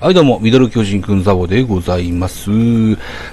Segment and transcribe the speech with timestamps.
[0.00, 2.44] はい、どうも、ミドル巨人くんザボでございます。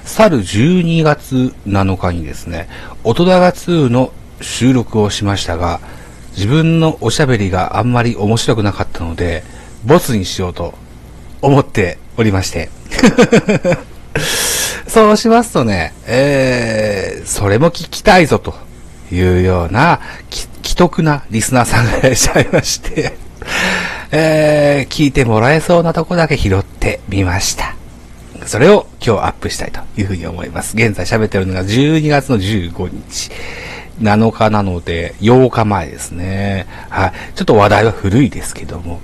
[0.03, 2.67] 去る12月7日にですね、
[3.05, 5.79] 大人が2の収録をしましたが、
[6.35, 9.45] 自分のおしゃべりがあんまり面白くなかったので、
[9.85, 10.73] ボツにしようと
[11.41, 12.67] 思っておりまして。
[14.89, 18.53] そうしますとね、えー、それも聞きたいぞと
[19.09, 23.15] いうような、既得なリスナーさんがいらっしゃいまして、
[24.11, 27.75] えー、聞いてもらえそうなとこだけ拾ってみました。
[28.45, 30.77] それを今日アップしたいというふうに思います。
[30.77, 33.31] 現在喋ってるのが12月の15日。
[34.01, 36.67] 7日なので8日前ですね。
[36.89, 37.13] はい。
[37.35, 39.01] ちょっと話題は古いですけども。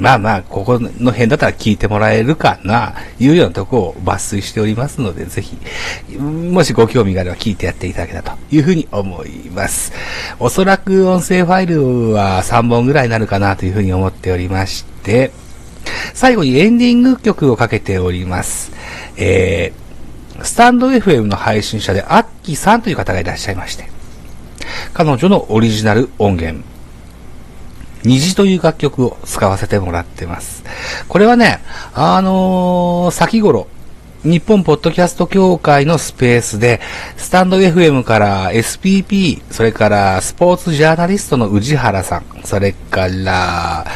[0.00, 5.58] まあまあ、ここの辺だったら聞いてもらえるかな、いうようなとこを抜粋しておりますので、ぜひ、
[6.18, 9.92] もしご興味があれば聞いてやっていただけたというふうに思います。
[10.38, 15.32] おそらく音声ファイルは3本ぐらいになるかなというふうに思っておりまして、
[16.14, 18.72] 最後にエンディング曲をかけております。
[19.18, 23.84] えー、スタンド FM の配信者でアッキーさんという方がいらっしゃいまして、
[24.94, 26.64] 彼女のオリジナル音源、
[28.04, 30.64] 虹という楽曲を使わせてもらってます。
[31.08, 31.60] これはね、
[31.94, 33.66] あのー先頃、
[34.22, 36.80] 日本ポッドキャスト協会のスペースで、
[37.16, 43.86] スタンド FM から SPP、それからスポーツジャーナリストの宇治原さん、それから、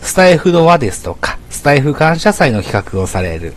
[0.00, 3.52] スタイフの輪ですとか、スタイフ感謝祭の企画をされる、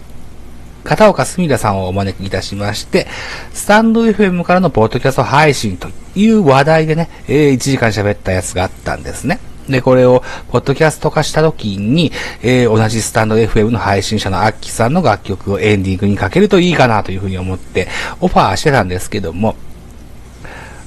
[0.84, 3.08] 片岡すみださんをお招きいたしまして、
[3.54, 9.40] スタンド FM からのポッドキャスト配信という話題でね、えー1時間喋ったやつがあったんですね。
[9.70, 17.88] で、これを、ポッドキャスト化した時に、えー同じスタンド FM の配信者のアッキーさんの楽曲をエンディングにかけるといいかなというふうに思って、
[18.20, 19.56] オファーしてたんですけども、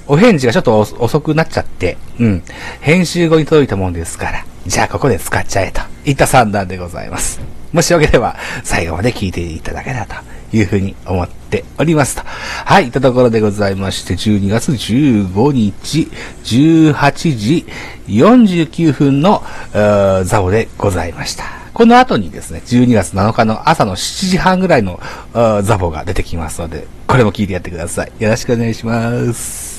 [0.07, 2.43] お返事がちょっと遅くなっちゃって、うん。
[2.81, 7.41] 編集後に届いたもんですから、じゃあここで使っちゃえといった算段でございます。
[7.73, 10.15] もしよければ、最後まで聞いていただけたと
[10.53, 11.44] いうふうに思って
[11.79, 12.23] おりますと。
[12.25, 16.11] はい、いったところでございまして、12月15日、
[16.45, 17.67] 18時
[18.09, 21.45] 49分の、ザオでございました。
[21.75, 25.01] この後にですね、12月7日の朝の7時半ぐらいの
[25.63, 28.13] ザボが出てきますので、これも聞いてやってください。
[28.19, 29.75] よろしくお願いします。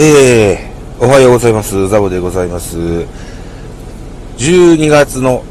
[0.00, 1.88] えー、おはようございます。
[1.88, 3.04] ザボでございます。
[4.38, 5.42] 12月の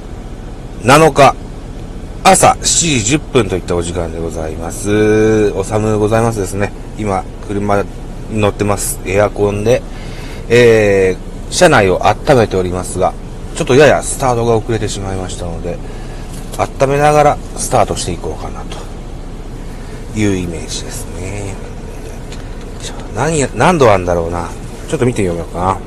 [0.84, 1.36] 7日、
[2.24, 5.52] 朝7時10分といったお時間でございます。
[5.52, 6.72] お寒うございますですね。
[6.98, 9.02] 今、車に乗ってます。
[9.06, 9.82] エアコンで、
[10.48, 13.14] えー、車内を温めておりますが、
[13.58, 15.78] ちょっとややスタートが遅れてしまいましたので、
[16.58, 21.56] 温めながらスタートしていこうかなというイメージですね。
[23.14, 24.48] 何や、何度あんだろうな。
[24.88, 25.78] ちょっと見てみようかな。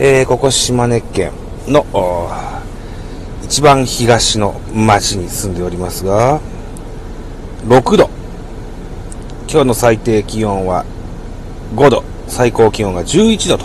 [0.00, 1.30] えー、ここ島根県
[1.68, 1.86] の、
[3.44, 6.40] 一番東の町に住んでおりますが、
[7.66, 8.10] 6度。
[9.50, 10.84] 今日の最低気温は
[11.74, 13.64] 5度、最高気温が11度と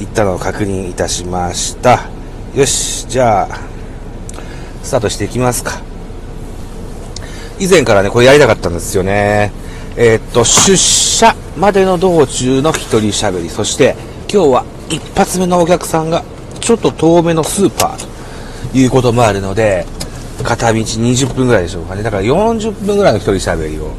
[0.00, 2.08] いったのを確認いたしました。
[2.54, 3.58] よし、じゃあ、
[4.82, 5.80] スタートしていきますか。
[7.58, 9.52] 以前からね、これやりたかったんですよね。
[9.96, 13.96] えーっと、出社までの道中の一人喋り、そして
[14.30, 16.22] 今日は一発目のお客さんが
[16.60, 19.86] ちょっと遠めのスーパーということもあるので、
[20.42, 22.02] 片道20分ぐらいでしょうかね。
[22.02, 23.92] だから40分ぐらいの一人喋りを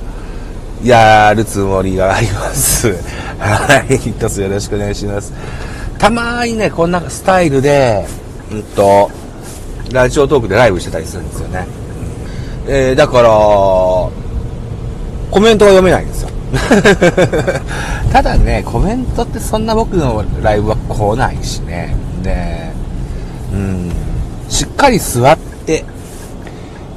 [0.84, 2.90] やるつもりがあります。
[3.40, 5.34] はい、一つよろしくお願いします。
[5.97, 8.06] たまにね、こんなスタイルで、
[8.51, 9.09] うんと、
[9.91, 11.68] ラジオトークでライブしてたりするんですよね。
[12.68, 14.12] えー、だから、コ
[15.39, 16.29] メントは読めないんですよ。
[18.12, 21.95] ただね、コメントってそんな僕のライブは来ないしね。
[22.27, 22.73] で、
[23.53, 23.91] うん、
[24.49, 25.85] しっかり座って、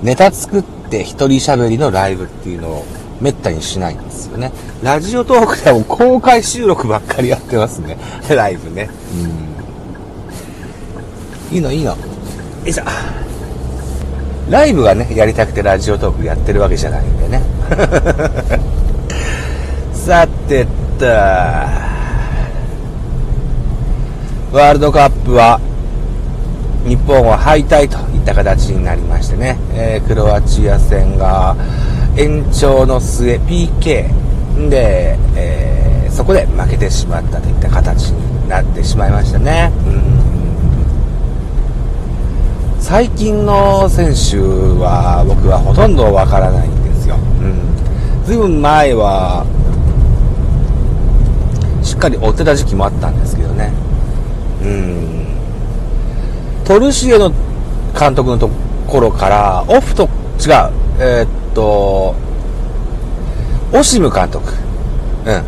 [0.03, 2.85] ネタ作って一人喋りのライブっていうのを
[3.21, 4.51] めったにしないんですよね。
[4.83, 7.97] ラジオトークでも公開収録ばっかりやってますね。
[8.29, 8.91] ライブね。
[11.51, 11.57] うん。
[11.57, 11.93] いいのいいの。
[11.93, 11.97] よ
[12.67, 12.85] いしょ。
[14.49, 17.43] ライブがね、やりたくてラジオトークやってるわけじゃないんでね。
[19.95, 20.67] さて
[20.99, 21.07] と、
[24.53, 25.61] ワールドカップは、
[26.85, 31.55] 日本は敗退といった形になりましてね、えークロアチア戦が
[32.17, 39.73] 延長の末 PK で、えーそこで負けてしまったといった形になってしまいましたね。
[39.87, 40.01] うん
[42.81, 44.37] 最近の選手
[44.83, 47.15] は僕はほとんどわからないんですよ。
[47.15, 48.27] うん。
[48.27, 49.47] ずいぶん前は、
[51.85, 53.73] しっかり追ってた時期もあったんですけどね。
[54.63, 55.27] うん。
[56.65, 57.33] トルシエの
[57.99, 58.49] 監督のと
[58.87, 60.11] ころから、オフと違う、
[60.99, 62.15] えー、っと、
[63.73, 64.53] オシム監督。
[65.27, 65.43] うん。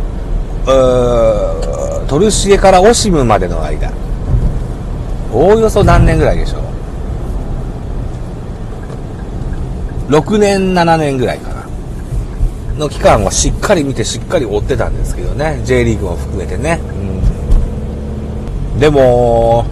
[2.07, 3.91] トルシエからオシムまでの間。
[5.33, 6.59] おおよそ何年ぐらいでしょ
[10.09, 10.13] う。
[10.13, 11.63] 6年、7年ぐらいかな。
[12.79, 15.61] の期間はしっかり見てしっかり追ってたんですけどね。
[15.65, 16.81] J リーグも含めてね。
[16.83, 17.22] うん、
[18.79, 19.65] でも、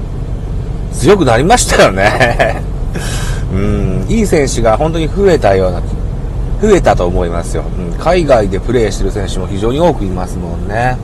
[0.93, 2.62] 強くなりましたよね。
[3.52, 5.81] うん、いい選手が本当に増えたような
[6.62, 10.97] 増えたと思いますよ、うん、海外でプレーしてる選手も非常に多くいますもんね、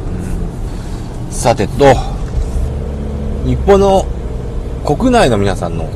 [1.28, 1.86] うん、さてと
[3.44, 4.04] 日本の
[4.84, 5.88] 国内の皆さんの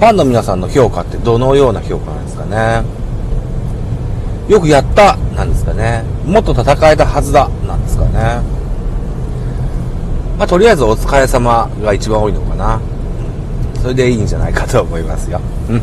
[0.00, 2.82] ファンの皆さんの評価ってどのような評価なんですかね。
[4.48, 6.02] よくやったなんですかね。
[6.24, 8.40] もっと戦えたはずだなんですかね。
[10.40, 12.80] まあ、とりあえずお疲れ様が一番多いのかな。
[13.82, 15.38] それでいいんじゃないかと思いますよ。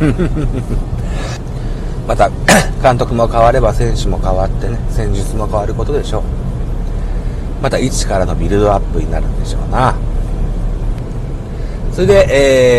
[2.07, 2.31] また
[2.81, 6.21] 監督も変われば選手も変わってね戦術も変わることでしょう。
[7.61, 9.93] また一からのビルドアップになるんでしょうな。
[11.93, 12.27] それで、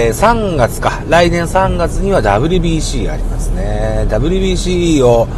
[0.09, 0.95] えー、3月か。
[1.09, 4.05] 来年3月には WBC ありますね。
[4.09, 5.29] WBC を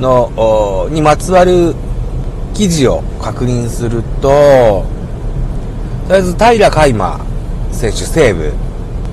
[0.00, 1.76] のにまつわる
[2.52, 4.92] 記事を確認すると
[6.06, 7.20] とりあえず平海馬
[7.72, 8.52] 選手西武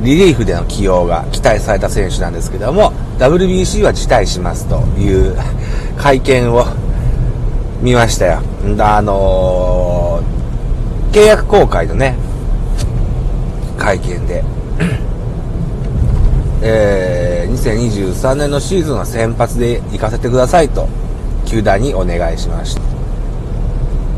[0.02, 5.38] リリーフでの起用が期待された選手なんですけども WBC は辞退しますという
[5.98, 6.66] 会見を
[7.82, 8.42] 見ましたよ。
[8.80, 12.16] あのー、契約公開のね、
[13.78, 14.44] 会見で、
[16.62, 20.88] えー、2023年のシーズンは先発で行かせてくださいと、
[21.46, 22.82] 球団にお願いしました。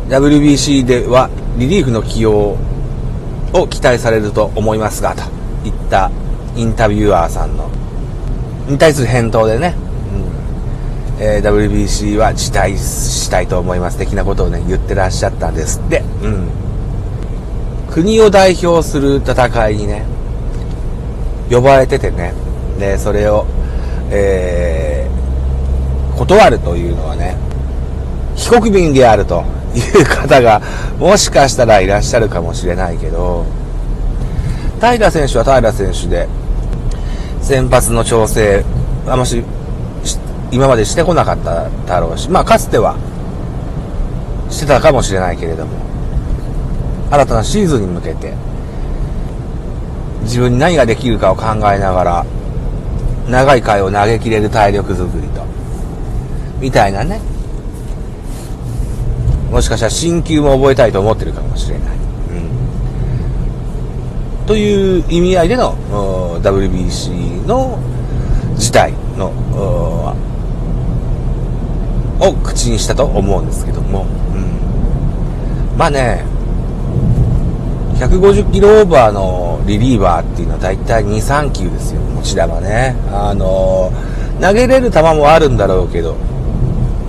[0.10, 2.58] WBC ではリリーフの起用
[3.54, 5.22] を期待されると思いますが、と
[5.68, 6.12] いった
[6.56, 7.70] インタビュアーさんの。
[8.68, 9.76] に対する返答でね、
[11.18, 11.24] うん。
[11.24, 15.80] えー、WBC は辞退したいと思います的なことをね言ってらっしゃったんです。
[15.80, 16.48] って、うん、
[17.92, 20.06] 国を代表する戦いにね
[21.52, 22.34] 呼ばれててね。
[22.80, 23.46] でそれを、
[24.10, 27.38] えー、断るというのはね
[28.36, 29.44] 非国民であると。
[29.76, 30.62] いう方が
[31.00, 33.46] もしかしたらいらっしゃるかもしれないけど
[34.80, 36.28] 平選手は平選手で
[37.44, 38.64] 先発の調整、
[39.06, 39.44] あまし、
[40.50, 42.96] 今までしてこなかっただろうし、まあ、かつては、
[44.50, 45.78] してたかもしれないけれども、
[47.12, 48.34] 新たなシーズンに向けて、
[50.22, 52.26] 自分に何ができるかを考えながら、
[53.28, 55.44] 長い回を投げ切れる体力づくりと、
[56.62, 57.20] みたいなね。
[59.54, 61.88] もしかしたら新球も覚えたいと思ってるかもしれない。
[61.88, 61.94] うん
[64.48, 65.78] という意味合いでの
[66.42, 67.78] WBC の
[68.58, 69.28] 事態の
[72.20, 74.38] を口にしたと思うんですけども、う
[75.76, 76.26] ん、まあね
[77.96, 82.96] 150キロオーバーのリリーバーっていうのは大体2、3球ですよ、持ち球ね。
[83.12, 83.94] あの
[84.42, 86.18] 投げれる球もあるんだろうけど、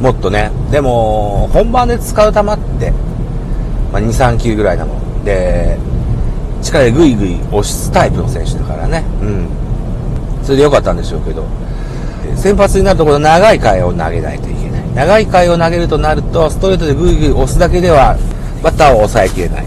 [0.04, 0.50] もっとね。
[0.70, 2.42] でも、本番で使う球っ
[2.78, 2.92] て、
[3.90, 5.24] まあ、2、3球ぐらいなもん。
[5.24, 5.78] で、
[6.62, 9.02] 力でグイグイ押すタイプの選手だからね。
[9.22, 9.48] うん。
[10.42, 11.46] それで良かったんでしょうけど、
[12.36, 14.94] 先発になるところ長い回を投げないといけない。
[14.94, 18.18] 長い回を投げるとなると、ストレートでグイグイ押すだけでは、
[18.62, 19.64] バッターを抑えきれない。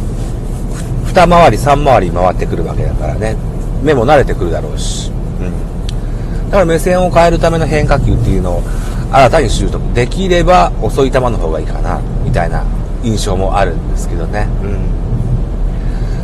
[1.08, 3.36] 二回り、三回り回ってくるわけだからね。
[3.82, 5.12] 目も慣れてくるだろうし。
[5.42, 6.46] うん。
[6.46, 8.64] だから目線を変えるための変化球っていうのを
[9.12, 12.64] 新たに習得できれば遅い球の方がいいかな、みたいな
[13.04, 14.48] 印象もあるんですけどね。
[14.62, 15.07] うん。